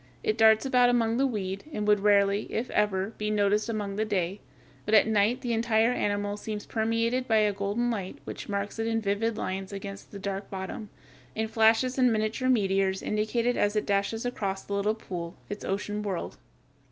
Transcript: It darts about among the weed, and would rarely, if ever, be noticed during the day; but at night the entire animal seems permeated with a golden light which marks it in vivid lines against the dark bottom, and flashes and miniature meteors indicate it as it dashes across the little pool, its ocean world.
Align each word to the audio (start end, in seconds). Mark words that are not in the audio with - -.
It 0.23 0.35
darts 0.35 0.65
about 0.65 0.89
among 0.89 1.17
the 1.17 1.27
weed, 1.27 1.63
and 1.71 1.87
would 1.87 1.99
rarely, 1.99 2.51
if 2.51 2.71
ever, 2.71 3.13
be 3.19 3.29
noticed 3.29 3.67
during 3.67 3.97
the 3.97 4.03
day; 4.03 4.39
but 4.83 4.95
at 4.95 5.05
night 5.05 5.41
the 5.41 5.53
entire 5.53 5.91
animal 5.93 6.37
seems 6.37 6.65
permeated 6.65 7.25
with 7.29 7.49
a 7.49 7.55
golden 7.55 7.91
light 7.91 8.17
which 8.23 8.49
marks 8.49 8.79
it 8.79 8.87
in 8.87 8.99
vivid 8.99 9.37
lines 9.37 9.71
against 9.71 10.09
the 10.11 10.17
dark 10.17 10.49
bottom, 10.49 10.89
and 11.35 11.51
flashes 11.51 11.99
and 11.99 12.11
miniature 12.11 12.49
meteors 12.49 13.03
indicate 13.03 13.45
it 13.45 13.55
as 13.57 13.75
it 13.75 13.85
dashes 13.85 14.25
across 14.25 14.63
the 14.63 14.73
little 14.73 14.95
pool, 14.95 15.35
its 15.51 15.63
ocean 15.63 16.01
world. 16.01 16.37